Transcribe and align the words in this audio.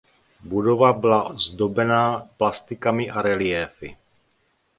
Budova 0.43 0.93
byla 0.93 1.33
zdobená 1.39 2.27
plastikami 2.37 3.09
a 3.11 3.21
reliéfy. 3.21 3.97